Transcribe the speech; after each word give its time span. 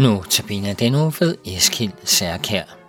Nu 0.00 0.22
tabiner 0.30 0.74
den 0.74 0.94
uge 0.94 1.12
ved 1.20 1.34
Eskild 1.44 1.92
Særkær. 2.04 2.79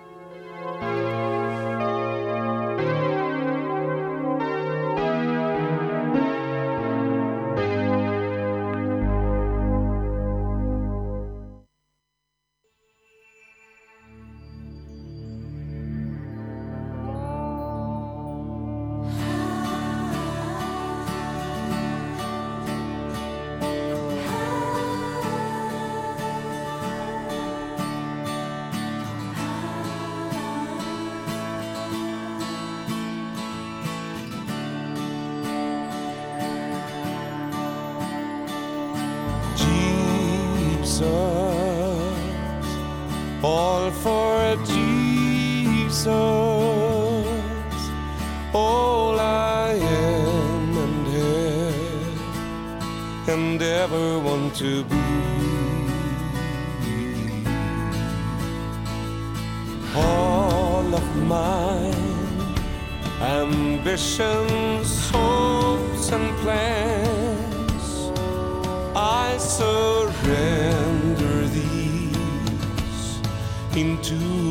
All 43.43 43.89
for 43.91 44.55
Jesus. 44.65 46.07
All 48.53 49.19
I 49.19 49.73
am 49.73 50.77
and 50.77 51.07
have, 51.07 52.19
and 53.29 53.61
ever 53.61 54.19
want 54.19 54.55
to 54.55 54.83
be. 54.83 54.97
All 59.95 60.95
of 60.95 61.15
my 61.27 61.93
ambitions, 63.21 65.00
into 73.77 74.50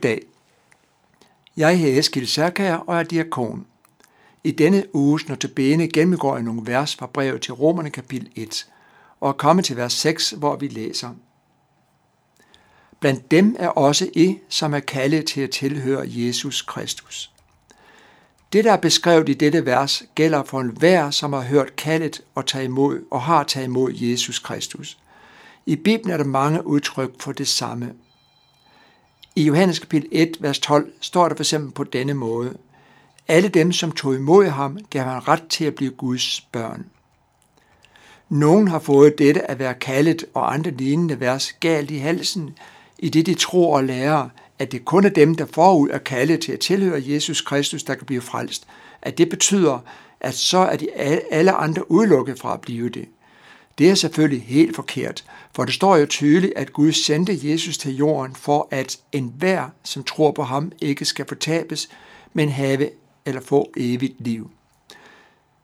Goddag. 0.00 0.22
Jeg 1.56 1.78
hedder 1.78 1.98
Eskild 1.98 2.26
Særkær 2.26 2.74
og 2.74 2.98
er 2.98 3.02
diakon. 3.02 3.66
I 4.44 4.50
denne 4.50 4.94
uges 4.94 5.28
notabene 5.28 5.88
gennemgår 5.88 6.34
jeg 6.34 6.44
nogle 6.44 6.62
vers 6.66 6.96
fra 6.96 7.06
brevet 7.06 7.42
til 7.42 7.54
Romerne 7.54 7.90
kapitel 7.90 8.30
1 8.36 8.66
og 9.20 9.28
er 9.28 9.32
kommet 9.32 9.64
til 9.64 9.76
vers 9.76 9.92
6, 9.92 10.30
hvor 10.30 10.56
vi 10.56 10.68
læser. 10.68 11.10
Blandt 13.00 13.30
dem 13.30 13.56
er 13.58 13.68
også 13.68 14.10
I, 14.14 14.38
som 14.48 14.74
er 14.74 14.80
kaldet 14.80 15.26
til 15.26 15.40
at 15.40 15.50
tilhøre 15.50 16.04
Jesus 16.06 16.62
Kristus. 16.62 17.32
Det, 18.52 18.64
der 18.64 18.72
er 18.72 18.76
beskrevet 18.76 19.28
i 19.28 19.34
dette 19.34 19.66
vers, 19.66 20.02
gælder 20.14 20.42
for 20.42 20.60
enhver, 20.60 21.10
som 21.10 21.32
har 21.32 21.42
hørt 21.42 21.76
kaldet 21.76 22.22
og, 22.34 22.46
taget 22.46 22.64
imod, 22.64 23.00
og 23.10 23.22
har 23.22 23.44
taget 23.44 23.66
imod 23.66 23.92
Jesus 23.94 24.38
Kristus. 24.38 24.98
I 25.66 25.76
Bibelen 25.76 26.12
er 26.12 26.16
der 26.16 26.24
mange 26.24 26.66
udtryk 26.66 27.10
for 27.22 27.32
det 27.32 27.48
samme. 27.48 27.94
I 29.36 29.42
Johannes 29.44 29.78
kapitel 29.78 30.08
1, 30.12 30.36
vers 30.40 30.58
12 30.58 30.92
står 31.00 31.28
der 31.28 31.36
for 31.36 31.42
eksempel 31.42 31.72
på 31.72 31.84
denne 31.84 32.14
måde. 32.14 32.56
Alle 33.28 33.48
dem, 33.48 33.72
som 33.72 33.92
tog 33.92 34.14
imod 34.14 34.46
ham, 34.46 34.78
gav 34.90 35.04
han 35.04 35.28
ret 35.28 35.42
til 35.48 35.64
at 35.64 35.74
blive 35.74 35.90
Guds 35.90 36.40
børn. 36.52 36.86
Nogen 38.28 38.68
har 38.68 38.78
fået 38.78 39.18
dette 39.18 39.50
at 39.50 39.58
være 39.58 39.74
kaldet 39.74 40.24
og 40.34 40.54
andre 40.54 40.70
lignende 40.70 41.20
vers 41.20 41.52
galt 41.52 41.90
i 41.90 41.96
halsen, 41.98 42.58
i 42.98 43.08
det 43.08 43.26
de 43.26 43.34
tror 43.34 43.76
og 43.76 43.84
lærer, 43.84 44.28
at 44.58 44.72
det 44.72 44.84
kun 44.84 45.04
er 45.04 45.08
dem, 45.08 45.34
der 45.34 45.46
forud 45.46 45.88
er 45.90 45.98
kaldet 45.98 46.40
til 46.40 46.52
at 46.52 46.60
tilhøre 46.60 47.02
Jesus 47.04 47.40
Kristus, 47.40 47.82
der 47.82 47.94
kan 47.94 48.06
blive 48.06 48.20
frelst, 48.20 48.66
at 49.02 49.18
det 49.18 49.28
betyder, 49.28 49.78
at 50.20 50.34
så 50.34 50.58
er 50.58 50.76
de 50.76 50.92
alle 51.30 51.52
andre 51.52 51.90
udelukket 51.90 52.38
fra 52.38 52.54
at 52.54 52.60
blive 52.60 52.88
det. 52.88 53.08
Det 53.80 53.90
er 53.90 53.94
selvfølgelig 53.94 54.42
helt 54.42 54.76
forkert, 54.76 55.24
for 55.54 55.64
det 55.64 55.74
står 55.74 55.96
jo 55.96 56.06
tydeligt, 56.06 56.52
at 56.56 56.72
Gud 56.72 56.92
sendte 56.92 57.38
Jesus 57.42 57.78
til 57.78 57.96
jorden 57.96 58.34
for, 58.34 58.68
at 58.70 58.98
enhver, 59.12 59.68
som 59.84 60.04
tror 60.04 60.30
på 60.30 60.42
ham, 60.42 60.72
ikke 60.80 61.04
skal 61.04 61.26
fortabes, 61.28 61.88
men 62.32 62.48
have 62.48 62.90
eller 63.26 63.40
få 63.40 63.70
evigt 63.76 64.20
liv. 64.20 64.50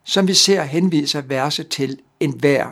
Som 0.05 0.29
vi 0.29 0.35
ser, 0.35 0.63
henviser 0.63 1.21
verset 1.21 1.69
til 1.69 1.99
enhver, 2.21 2.67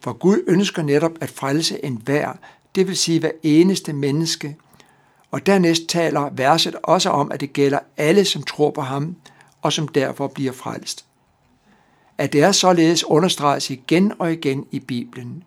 for 0.00 0.12
Gud 0.12 0.44
ønsker 0.46 0.82
netop 0.82 1.12
at 1.20 1.30
frelse 1.30 1.84
enhver, 1.84 2.32
det 2.74 2.88
vil 2.88 2.96
sige 2.96 3.20
hver 3.20 3.32
eneste 3.42 3.92
menneske. 3.92 4.56
Og 5.30 5.46
dernæst 5.46 5.82
taler 5.88 6.30
verset 6.32 6.74
også 6.82 7.10
om, 7.10 7.32
at 7.32 7.40
det 7.40 7.52
gælder 7.52 7.78
alle, 7.96 8.24
som 8.24 8.42
tror 8.42 8.70
på 8.70 8.80
ham, 8.80 9.16
og 9.62 9.72
som 9.72 9.88
derfor 9.88 10.26
bliver 10.26 10.52
frelst. 10.52 11.04
At 12.20 12.32
det 12.32 12.42
er 12.42 12.52
således 12.52 13.04
understreges 13.04 13.70
igen 13.70 14.12
og 14.18 14.32
igen 14.32 14.66
i 14.70 14.78
Bibelen. 14.78 15.44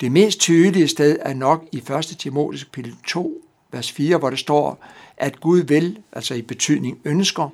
Det 0.00 0.12
mest 0.12 0.40
tydelige 0.40 0.88
sted 0.88 1.18
er 1.20 1.34
nok 1.34 1.64
i 1.72 1.76
1. 1.76 2.16
Timotheus 2.18 2.64
kapitel 2.64 2.96
2, 3.06 3.40
vers 3.72 3.92
4, 3.92 4.16
hvor 4.16 4.30
det 4.30 4.38
står, 4.38 4.84
at 5.16 5.40
Gud 5.40 5.58
vil, 5.58 5.98
altså 6.12 6.34
i 6.34 6.42
betydning 6.42 6.98
ønsker, 7.04 7.48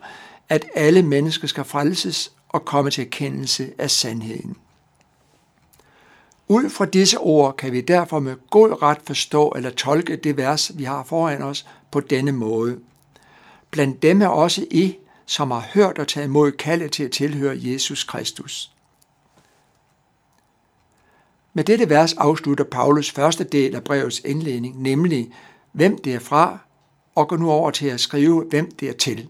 at 0.49 0.67
alle 0.75 1.03
mennesker 1.03 1.49
skal 1.49 1.65
frelses 1.65 2.33
og 2.49 2.65
komme 2.65 2.91
til 2.91 3.05
erkendelse 3.05 3.71
af 3.79 3.91
sandheden. 3.91 4.57
Ud 6.49 6.71
fra 6.71 6.85
disse 6.85 7.19
ord 7.19 7.57
kan 7.57 7.73
vi 7.73 7.81
derfor 7.81 8.19
med 8.21 8.37
god 8.51 8.83
ret 8.83 9.01
forstå 9.07 9.53
eller 9.57 9.71
tolke 9.71 10.17
det 10.17 10.37
vers, 10.37 10.73
vi 10.75 10.85
har 10.85 11.05
foran 11.05 11.43
os, 11.43 11.67
på 11.91 12.01
denne 12.01 12.33
måde. 12.33 12.79
Blandt 13.71 14.03
dem 14.03 14.23
er 14.23 14.29
også 14.29 14.67
I, 14.71 14.97
som 15.27 15.51
har 15.51 15.67
hørt 15.75 15.99
og 15.99 16.09
taget 16.09 16.27
imod 16.27 16.53
kaldet 16.53 16.93
til 16.93 17.05
at 17.05 17.11
tilhøre 17.11 17.59
Jesus 17.59 18.05
Kristus. 18.05 18.73
Med 21.55 21.65
dette 21.65 21.89
vers 21.89 22.13
afslutter 22.13 22.65
Paulus 22.65 23.11
første 23.11 23.45
del 23.45 23.75
af 23.75 23.85
brevets 23.85 24.21
indledning, 24.25 24.83
nemlig 24.83 25.31
hvem 25.73 25.99
det 25.99 26.15
er 26.15 26.19
fra, 26.19 26.59
og 27.15 27.29
går 27.29 27.37
nu 27.37 27.51
over 27.51 27.71
til 27.71 27.87
at 27.87 28.01
skrive, 28.01 28.45
hvem 28.51 28.71
det 28.71 28.89
er 28.89 28.93
til. 28.93 29.29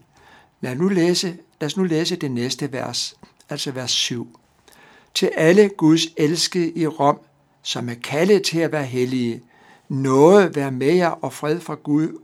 Lad, 0.61 0.75
nu 0.75 0.87
læse, 0.87 1.37
lad 1.61 1.65
os 1.65 1.77
nu 1.77 1.83
læse 1.83 2.15
det 2.15 2.31
næste 2.31 2.71
vers, 2.71 3.15
altså 3.49 3.71
vers 3.71 3.91
7. 3.91 4.39
Til 5.13 5.31
alle 5.35 5.69
Guds 5.69 6.01
elskede 6.17 6.71
i 6.71 6.87
Rom, 6.87 7.19
som 7.61 7.89
er 7.89 7.93
kaldet 7.93 8.43
til 8.43 8.59
at 8.59 8.71
være 8.71 8.85
hellige, 8.85 9.41
noget 9.89 10.55
være 10.55 10.71
med 10.71 10.93
jer 10.93 11.09
og 11.09 11.33
fred 11.33 11.59
fra 11.59 11.75
Gud 11.75 12.19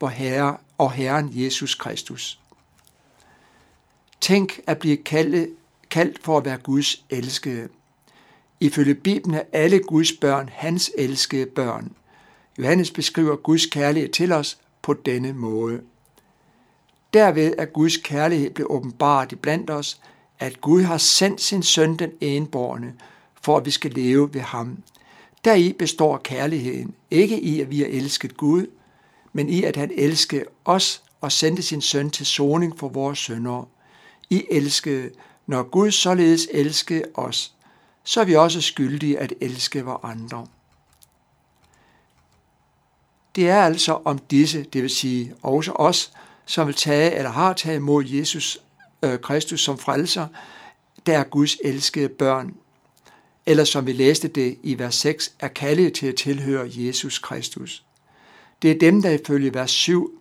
vor 0.00 0.08
Herre 0.08 0.56
og 0.78 0.92
Herren 0.92 1.30
Jesus 1.32 1.74
Kristus. 1.74 2.40
Tænk 4.26 4.60
at 4.66 4.78
blive 4.78 4.96
kaldt, 4.96 5.50
kaldt 5.90 6.24
for 6.24 6.38
at 6.38 6.44
være 6.44 6.56
Guds 6.56 7.04
elskede. 7.10 7.68
Ifølge 8.60 8.94
Bibelen 8.94 9.34
er 9.34 9.42
alle 9.52 9.78
Guds 9.78 10.12
børn 10.12 10.50
hans 10.52 10.90
elskede 10.98 11.46
børn. 11.46 11.92
Johannes 12.58 12.90
beskriver 12.90 13.36
Guds 13.36 13.66
kærlighed 13.66 14.08
til 14.08 14.32
os 14.32 14.58
på 14.82 14.94
denne 14.94 15.32
måde. 15.32 15.80
Derved 17.14 17.54
er 17.58 17.64
Guds 17.64 17.96
kærlighed 17.96 18.50
blevet 18.50 18.70
åbenbart 18.70 19.34
blandt 19.42 19.70
os, 19.70 20.00
at 20.38 20.60
Gud 20.60 20.82
har 20.82 20.98
sendt 20.98 21.40
sin 21.40 21.62
søn 21.62 21.96
den 21.96 22.10
enborne, 22.20 22.94
for 23.42 23.56
at 23.56 23.66
vi 23.66 23.70
skal 23.70 23.90
leve 23.90 24.34
ved 24.34 24.40
ham. 24.40 24.82
Deri 25.44 25.72
består 25.72 26.18
kærligheden, 26.18 26.94
ikke 27.10 27.40
i 27.40 27.60
at 27.60 27.70
vi 27.70 27.78
har 27.78 27.86
elsket 27.86 28.36
Gud, 28.36 28.66
men 29.32 29.48
i 29.48 29.64
at 29.64 29.76
han 29.76 29.90
elskede 29.94 30.44
os 30.64 31.02
og 31.20 31.32
sendte 31.32 31.62
sin 31.62 31.80
søn 31.80 32.10
til 32.10 32.26
soning 32.26 32.78
for 32.78 32.88
vores 32.88 33.18
sønder. 33.18 33.68
I 34.30 34.44
elskede, 34.50 35.10
når 35.46 35.62
Gud 35.62 35.90
således 35.90 36.48
elskede 36.52 37.04
os, 37.14 37.52
så 38.04 38.20
er 38.20 38.24
vi 38.24 38.34
også 38.34 38.60
skyldige 38.60 39.18
at 39.18 39.32
elske 39.40 39.84
andre. 40.02 40.46
Det 43.36 43.48
er 43.48 43.62
altså 43.62 43.98
om 44.04 44.18
disse, 44.18 44.62
det 44.62 44.82
vil 44.82 44.90
sige 44.90 45.34
også 45.42 45.72
os, 45.72 46.12
som 46.44 46.66
vil 46.66 46.74
tage 46.74 47.14
eller 47.14 47.30
har 47.30 47.52
taget 47.52 47.76
imod 47.76 48.04
Jesus 48.04 48.58
øh, 49.02 49.18
Kristus 49.18 49.60
som 49.60 49.78
frelser, 49.78 50.26
der 51.06 51.18
er 51.18 51.24
Guds 51.24 51.56
elskede 51.64 52.08
børn. 52.08 52.54
Eller 53.46 53.64
som 53.64 53.86
vi 53.86 53.92
læste 53.92 54.28
det 54.28 54.58
i 54.62 54.78
vers 54.78 54.94
6, 54.94 55.32
er 55.40 55.48
kaldet 55.48 55.94
til 55.94 56.06
at 56.06 56.14
tilhøre 56.14 56.70
Jesus 56.72 57.18
Kristus. 57.18 57.84
Det 58.62 58.70
er 58.70 58.78
dem, 58.78 59.02
der 59.02 59.10
ifølge 59.10 59.54
vers 59.54 59.70
7 59.70 60.20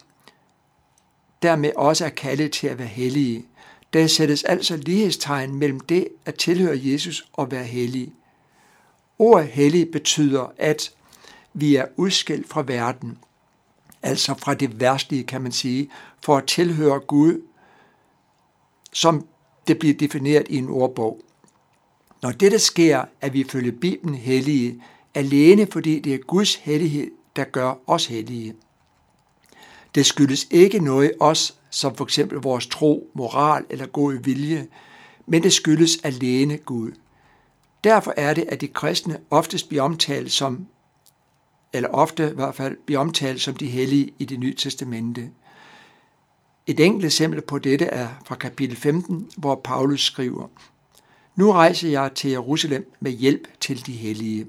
dermed 1.42 1.72
også 1.76 2.06
er 2.06 2.10
kaldet 2.10 2.52
til 2.52 2.68
at 2.68 2.80
være 2.80 2.88
hellige. 2.88 3.46
Der 3.96 4.08
sættes 4.08 4.44
altså 4.44 4.78
lighedstegn 4.78 5.56
mellem 5.56 5.80
det 5.80 6.08
at 6.26 6.36
tilhøre 6.36 6.80
Jesus 6.82 7.28
og 7.34 7.52
være 7.52 7.64
hellig. 7.64 8.14
Ordet 9.20 9.48
hellig 9.48 9.92
betyder, 9.92 10.54
at 10.58 10.92
vi 11.54 11.76
er 11.76 11.86
udskilt 11.96 12.50
fra 12.50 12.64
verden, 12.68 13.18
altså 14.04 14.34
fra 14.34 14.54
det 14.54 14.80
værstlige, 14.80 15.24
kan 15.24 15.42
man 15.42 15.52
sige, 15.52 15.90
for 16.22 16.38
at 16.38 16.46
tilhøre 16.46 17.00
Gud, 17.00 17.42
som 18.94 19.28
det 19.68 19.80
bliver 19.80 19.94
defineret 19.94 20.48
i 20.50 20.58
en 20.58 20.70
ordbog. 20.70 21.22
Når 22.22 22.32
dette 22.32 22.60
sker, 22.60 23.06
er 23.22 23.30
vi 23.30 23.40
ifølge 23.40 23.72
Bibelen 23.72 24.16
hellige, 24.16 24.84
alene 25.14 25.68
fordi 25.72 26.00
det 26.00 26.14
er 26.14 26.18
Guds 26.18 26.56
hellighed, 26.56 27.12
der 27.36 27.44
gør 27.44 27.74
os 27.88 28.06
hellige. 28.06 28.56
Det 29.96 30.06
skyldes 30.06 30.48
ikke 30.52 30.80
noget 30.80 31.12
os, 31.20 31.56
som 31.76 31.96
for 31.96 32.04
eksempel 32.04 32.38
vores 32.38 32.68
tro, 32.68 33.12
moral 33.14 33.66
eller 33.70 33.86
gode 33.86 34.24
vilje, 34.24 34.68
men 35.26 35.44
det 35.44 35.54
skyldes 35.54 35.98
alene 36.04 36.58
Gud. 36.58 36.92
Derfor 37.84 38.14
er 38.18 38.34
det, 38.34 38.46
at 38.48 38.62
de 38.62 38.68
kristne 38.68 39.20
oftest 39.30 39.70
bliver 39.70 39.84
omtalt 39.84 40.32
som, 40.32 40.68
eller 41.74 41.90
ofte 41.90 42.30
i 42.32 42.36
hvert 42.36 42.56
fald 42.56 42.78
bliver 42.86 43.00
omtalt 43.00 43.42
som 43.42 43.56
de 43.56 43.68
hellige 43.68 44.14
i 44.20 44.26
det 44.26 44.40
nye 44.40 44.56
testamente. 44.56 45.30
Et 46.68 46.80
enkelt 46.80 47.06
eksempel 47.06 47.42
på 47.42 47.60
dette 47.60 47.86
er 47.86 48.08
fra 48.26 48.36
kapitel 48.36 48.78
15, 48.78 49.30
hvor 49.38 49.56
Paulus 49.56 50.06
skriver, 50.06 50.48
Nu 51.36 51.52
rejser 51.52 51.90
jeg 51.90 52.12
til 52.16 52.30
Jerusalem 52.32 52.94
med 53.00 53.12
hjælp 53.12 53.48
til 53.60 53.86
de 53.86 53.94
hellige. 53.94 54.48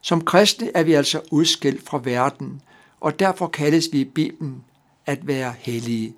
Som 0.00 0.24
kristne 0.24 0.70
er 0.74 0.82
vi 0.82 0.92
altså 0.92 1.20
udskilt 1.30 1.86
fra 1.86 2.00
verden, 2.04 2.62
og 3.00 3.18
derfor 3.18 3.46
kaldes 3.46 3.88
vi 3.92 4.00
i 4.00 4.04
Bibelen 4.04 4.64
at 5.06 5.26
være 5.26 5.54
hellige. 5.58 6.14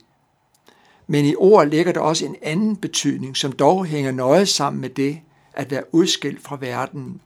Men 1.07 1.25
i 1.25 1.35
ord 1.35 1.69
ligger 1.69 1.93
der 1.93 2.01
også 2.01 2.27
en 2.27 2.37
anden 2.43 2.77
betydning, 2.77 3.37
som 3.37 3.53
dog 3.53 3.85
hænger 3.85 4.11
nøje 4.11 4.47
sammen 4.47 4.81
med 4.81 4.91
det 4.91 5.21
at 5.53 5.71
være 5.71 5.95
udskilt 5.95 6.43
fra 6.43 6.59
verden, 6.61 7.21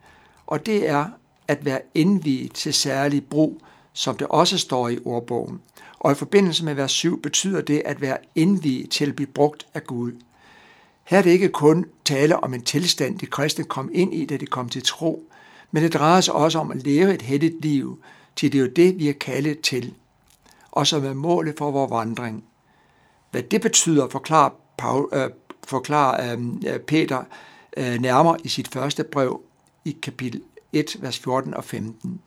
og 0.47 0.67
det 0.67 0.89
er 0.89 1.07
at 1.49 1.65
være 1.65 1.81
indviet 1.95 2.53
til 2.53 2.75
særlig 2.75 3.27
brug, 3.27 3.63
som 3.93 4.17
det 4.17 4.27
også 4.27 4.59
står 4.59 4.89
i 4.89 4.99
ordbogen. 5.05 5.61
Og 5.99 6.13
i 6.13 6.15
forbindelse 6.15 6.65
med 6.65 6.75
vers 6.75 6.93
7 6.93 7.23
betyder 7.23 7.61
det 7.61 7.83
at 7.85 8.01
være 8.01 8.17
indviet 8.35 8.91
til 8.91 9.07
at 9.07 9.17
blive 9.17 9.27
brugt 9.27 9.67
af 9.75 9.85
Gud. 9.85 10.13
Her 11.05 11.19
er 11.19 11.23
det 11.23 11.31
ikke 11.31 11.49
kun 11.49 11.87
tale 12.05 12.37
om 12.37 12.55
en 12.55 12.63
tilstand, 12.63 13.19
de 13.19 13.27
kristne 13.27 13.65
kom 13.65 13.91
ind 13.93 14.15
i, 14.15 14.27
da 14.27 14.37
de 14.37 14.47
kom 14.47 14.69
til 14.69 14.83
tro, 14.83 15.25
men 15.71 15.83
det 15.83 15.95
drejer 15.95 16.21
sig 16.21 16.35
også 16.35 16.59
om 16.59 16.71
at 16.71 16.83
leve 16.83 17.15
et 17.15 17.23
heldigt 17.23 17.63
liv, 17.63 18.03
til 18.37 18.53
det 18.53 18.59
er 18.59 18.63
jo 18.63 18.71
det, 18.77 18.99
vi 18.99 19.09
er 19.09 19.13
kaldet 19.13 19.61
til, 19.61 19.95
og 20.79 20.87
som 20.87 21.05
er 21.05 21.15
målet 21.15 21.55
for 21.59 21.71
vores 21.71 21.91
vandring. 21.91 22.45
Hvad 23.31 23.43
det 23.43 23.61
betyder, 23.61 24.09
forklarer, 24.09 24.51
Paul, 24.79 25.09
øh, 25.13 25.31
forklarer 25.65 26.33
øh, 26.33 26.43
øh 26.67 26.81
Peter 26.81 27.23
øh, 27.77 28.01
nærmere 28.01 28.37
i 28.45 28.49
sit 28.49 28.69
første 28.69 29.05
brev 29.05 29.41
i 29.85 29.97
kapitel 30.03 30.43
1, 30.73 30.97
vers 31.01 31.19
14 31.19 31.55
og 31.55 31.65
15. 31.65 32.21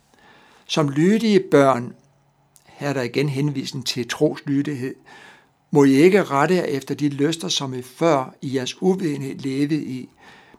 Som 0.65 0.89
lydige 0.89 1.39
børn, 1.51 1.93
her 2.65 2.89
er 2.89 2.93
der 2.93 3.01
igen 3.01 3.29
henvisning 3.29 3.85
til 3.85 4.07
troslydighed, 4.07 4.95
må 5.71 5.83
I 5.83 5.93
ikke 5.93 6.23
rette 6.23 6.55
jer 6.55 6.63
efter 6.63 6.95
de 6.95 7.09
lyster, 7.09 7.47
som 7.47 7.73
I 7.73 7.81
før 7.81 8.33
i 8.41 8.55
jeres 8.55 8.81
uvidenhed 8.81 9.35
levede 9.35 9.83
i, 9.83 10.09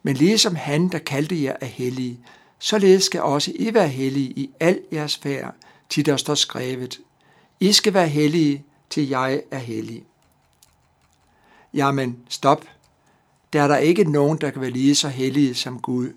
men 0.03 0.17
ligesom 0.17 0.55
han, 0.55 0.89
der 0.89 0.99
kaldte 0.99 1.43
jer 1.43 1.57
er 1.61 1.67
hellige, 1.67 2.21
således 2.59 3.05
skal 3.05 3.23
også 3.23 3.53
I 3.55 3.75
være 3.75 3.89
hellige 3.89 4.31
i 4.31 4.51
al 4.61 4.81
jeres 4.93 5.17
færd, 5.17 5.55
til 5.89 6.07
der 6.07 6.17
står 6.17 6.35
skrevet, 6.35 7.01
i 7.63 7.73
skal 7.73 7.95
være 7.95 8.09
hellige, 8.09 8.65
til 8.91 9.09
jeg 9.09 9.43
er 9.51 9.59
hellig. 9.59 10.05
Jamen, 11.75 12.19
stop. 12.29 12.65
Der 13.53 13.63
er 13.63 13.69
der 13.69 13.77
ikke 13.77 14.05
nogen, 14.05 14.39
der 14.39 14.51
kan 14.51 14.61
være 14.61 14.71
lige 14.71 14.95
så 14.95 15.09
hellige 15.09 15.55
som 15.55 15.81
Gud. 15.81 16.13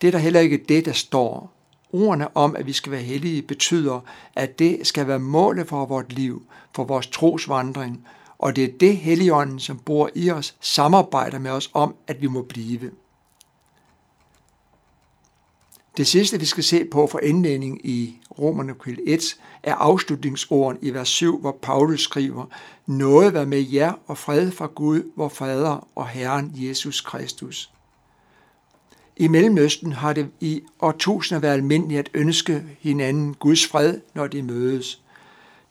Det 0.00 0.06
er 0.06 0.10
der 0.10 0.18
heller 0.18 0.40
ikke 0.40 0.64
det, 0.68 0.84
der 0.84 0.92
står. 0.92 1.52
Ordene 1.92 2.36
om, 2.36 2.56
at 2.56 2.66
vi 2.66 2.72
skal 2.72 2.92
være 2.92 3.02
hellige, 3.02 3.42
betyder, 3.42 4.00
at 4.36 4.58
det 4.58 4.86
skal 4.86 5.06
være 5.06 5.18
målet 5.18 5.68
for 5.68 5.86
vores 5.86 6.12
liv, 6.12 6.46
for 6.74 6.84
vores 6.84 7.06
trosvandring, 7.06 8.06
og 8.38 8.56
det 8.56 8.64
er 8.64 8.78
det 8.80 8.96
Helligånden, 8.96 9.60
som 9.60 9.78
bor 9.78 10.10
i 10.14 10.30
os, 10.30 10.56
samarbejder 10.60 11.38
med 11.38 11.50
os 11.50 11.70
om, 11.74 11.94
at 12.06 12.22
vi 12.22 12.26
må 12.26 12.42
blive. 12.42 12.90
Det 15.96 16.06
sidste, 16.06 16.40
vi 16.40 16.44
skal 16.44 16.64
se 16.64 16.84
på 16.84 17.06
for 17.06 17.18
indledning 17.18 17.86
i 17.86 18.18
Romerne 18.38 18.74
kapitel 18.74 19.02
1, 19.06 19.36
er 19.62 19.74
afslutningsorden 19.74 20.78
i 20.82 20.90
vers 20.90 21.08
7, 21.08 21.40
hvor 21.40 21.58
Paulus 21.62 22.02
skriver, 22.02 22.46
Noget 22.86 23.34
være 23.34 23.46
med 23.46 23.66
jer 23.72 23.92
og 24.06 24.18
fred 24.18 24.50
fra 24.50 24.66
Gud, 24.66 25.02
vor 25.16 25.28
Fader 25.28 25.88
og 25.94 26.08
Herren 26.08 26.52
Jesus 26.54 27.00
Kristus. 27.00 27.70
I 29.16 29.28
Mellemøsten 29.28 29.92
har 29.92 30.12
det 30.12 30.28
i 30.40 30.62
årtusinder 30.80 31.40
været 31.40 31.54
almindeligt 31.54 31.98
at 31.98 32.10
ønske 32.14 32.62
hinanden 32.80 33.34
Guds 33.34 33.66
fred, 33.66 34.00
når 34.14 34.26
de 34.26 34.42
mødes. 34.42 35.02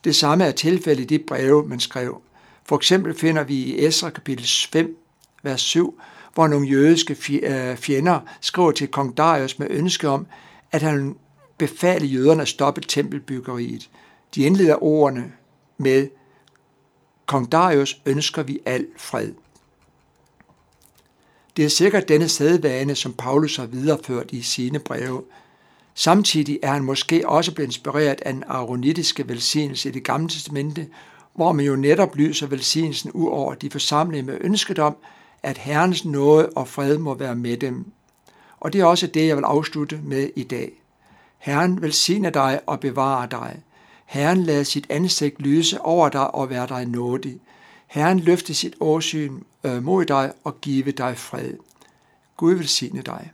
Det 0.04 0.16
samme 0.16 0.44
er 0.44 0.52
tilfældet 0.52 1.12
i 1.12 1.18
de 1.18 1.24
breve, 1.28 1.68
man 1.68 1.80
skrev. 1.80 2.22
For 2.66 2.76
eksempel 2.76 3.14
finder 3.14 3.44
vi 3.44 3.56
i 3.56 3.86
Esra 3.86 4.10
kapitel 4.10 4.48
5, 4.72 5.03
vers 5.44 5.62
7, 5.62 6.00
hvor 6.34 6.48
nogle 6.48 6.68
jødiske 6.68 7.14
øh, 7.44 7.78
fjender 7.78 8.20
skriver 8.42 8.72
til 8.72 8.88
kong 8.88 9.18
Darius 9.18 9.60
med 9.60 9.68
ønske 9.70 10.10
om, 10.10 10.28
at 10.72 10.82
han 10.82 11.16
befale 11.58 12.06
jøderne 12.06 12.42
at 12.42 12.48
stoppe 12.48 12.82
tempelbyggeriet. 12.82 13.90
De 14.36 14.42
indleder 14.44 14.84
ordene 14.84 15.32
med, 15.78 16.08
Kong 17.26 17.52
Darius 17.52 18.02
ønsker 18.06 18.44
vi 18.44 18.60
al 18.66 18.88
fred. 18.98 19.32
Det 21.58 21.66
er 21.66 21.70
sikkert 21.70 22.08
denne 22.08 22.30
sædvane, 22.30 22.96
som 22.96 23.14
Paulus 23.14 23.56
har 23.56 23.66
videreført 23.66 24.32
i 24.32 24.42
sine 24.42 24.80
breve. 24.80 25.24
Samtidig 25.94 26.60
er 26.64 26.72
han 26.72 26.84
måske 26.84 27.30
også 27.30 27.54
blevet 27.54 27.68
inspireret 27.68 28.22
af 28.22 28.34
den 28.34 28.44
aronitiske 28.48 29.30
velsignelse 29.30 29.90
i 29.90 29.92
det 29.92 30.04
gamle 30.04 30.30
testamente, 30.30 30.88
hvor 31.34 31.52
man 31.52 31.66
jo 31.66 31.76
netop 31.76 32.16
lyser 32.16 32.48
velsignelsen 32.48 33.12
ud 33.12 33.30
over 33.30 33.54
de 33.54 33.70
forsamlede 33.70 34.24
med 34.24 34.38
ønsket 34.42 34.80
om, 34.80 34.96
at 35.44 35.58
Herrens 35.58 36.06
nåde 36.06 36.50
og 36.50 36.68
fred 36.68 36.98
må 36.98 37.14
være 37.14 37.36
med 37.36 37.58
dem. 37.58 37.86
Og 38.60 38.74
det 38.74 38.82
er 38.82 38.86
også 38.86 39.08
det, 39.08 39.28
jeg 39.28 39.38
vil 39.38 39.44
afslutte 39.44 40.00
med 40.04 40.30
i 40.36 40.44
dag. 40.44 40.72
Herren 41.38 41.82
velsigne 41.82 42.30
dig 42.30 42.60
og 42.68 42.80
bevare 42.80 43.28
dig. 43.32 43.62
Herren 44.06 44.44
lader 44.44 44.64
sit 44.64 44.86
ansigt 44.90 45.42
lyse 45.42 45.82
over 45.82 46.10
dig 46.10 46.36
og 46.36 46.50
være 46.50 46.68
dig 46.68 46.86
nådig. 46.86 47.40
Herren 47.88 48.20
løfte 48.20 48.54
sit 48.54 48.76
åsyn 48.80 49.40
øh, 49.64 49.84
mod 49.84 50.06
dig 50.06 50.32
og 50.44 50.62
give 50.62 50.92
dig 50.92 51.18
fred. 51.18 51.54
Gud 52.38 52.54
velsigne 52.54 53.02
dig. 53.02 53.32